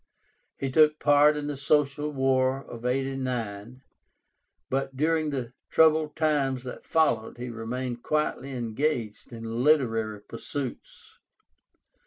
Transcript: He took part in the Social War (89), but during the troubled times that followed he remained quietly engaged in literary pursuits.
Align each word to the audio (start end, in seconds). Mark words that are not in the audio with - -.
He 0.57 0.71
took 0.71 0.97
part 0.97 1.37
in 1.37 1.45
the 1.45 1.55
Social 1.55 2.09
War 2.09 2.65
(89), 2.83 3.83
but 4.67 4.97
during 4.97 5.29
the 5.29 5.53
troubled 5.69 6.15
times 6.15 6.63
that 6.63 6.87
followed 6.87 7.37
he 7.37 7.49
remained 7.51 8.01
quietly 8.01 8.49
engaged 8.51 9.31
in 9.31 9.63
literary 9.63 10.21
pursuits. 10.23 11.19